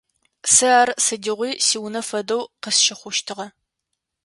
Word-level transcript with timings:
Сэ 0.53 0.67
ар 0.81 0.89
сыдигъуи 1.05 1.51
сиунэ 1.65 2.01
фэдэу 2.09 2.43
къысщыхъущтыгъэ. 2.61 3.47